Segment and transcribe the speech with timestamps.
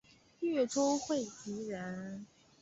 [0.39, 2.25] 越州会稽人。